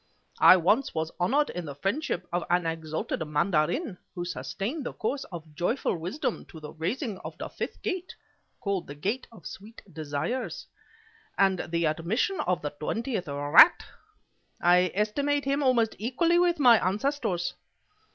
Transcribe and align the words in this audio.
I 0.39 0.57
once 0.57 0.95
was 0.95 1.11
honored 1.19 1.51
in 1.51 1.65
the 1.65 1.75
friendship 1.75 2.27
of 2.33 2.43
an 2.49 2.65
exalted 2.65 3.23
mandarin 3.27 3.99
who 4.15 4.25
sustained 4.25 4.83
the 4.83 4.93
course 4.93 5.25
of 5.25 5.53
joyful 5.53 5.95
Wisdom 5.95 6.43
to 6.45 6.59
the 6.59 6.71
raising 6.71 7.19
of 7.19 7.37
the 7.37 7.49
Fifth 7.49 7.83
Gate 7.83 8.15
(called 8.61 8.87
the 8.87 8.95
Gate 8.95 9.27
of 9.31 9.45
Sweet 9.45 9.83
Desires) 9.93 10.65
and 11.37 11.59
the 11.69 11.85
admission 11.85 12.39
of 12.47 12.63
the 12.63 12.71
twentieth 12.71 13.27
rat. 13.27 13.85
I 14.59 14.91
esteem 14.95 15.43
him 15.43 15.61
almost 15.61 15.93
equally 15.99 16.39
with 16.39 16.57
my 16.57 16.83
ancestors. 16.83 17.53